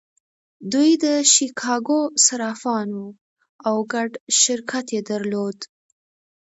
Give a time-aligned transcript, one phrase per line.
[0.71, 3.07] دوی د شیکاګو صرافان وو
[3.67, 5.57] او ګډ شرکت یې درلود